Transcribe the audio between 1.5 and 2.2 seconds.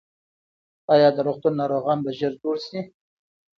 ناروغان به